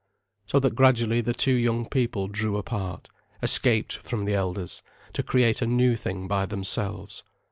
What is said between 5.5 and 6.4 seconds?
a new thing